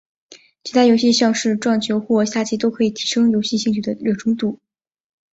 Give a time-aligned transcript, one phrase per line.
[0.63, 4.59] 其他游戏像是撞球或下棋都可以提升游戏兴趣的热衷度。